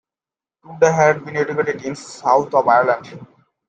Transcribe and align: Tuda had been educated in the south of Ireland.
Tuda 0.65 0.91
had 0.95 1.23
been 1.23 1.37
educated 1.37 1.85
in 1.85 1.91
the 1.93 1.95
south 1.95 2.55
of 2.55 2.67
Ireland. 2.67 3.23